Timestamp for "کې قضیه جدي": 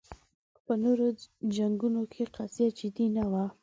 2.11-3.07